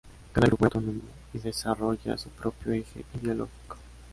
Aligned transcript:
Cada 0.33 0.47
grupo 0.47 0.65
era 0.65 0.79
autónomo 0.79 1.01
y 1.31 1.37
desarrolla 1.37 2.17
su 2.17 2.29
propio 2.31 2.73
eje 2.73 3.05
ideológico. 3.21 3.77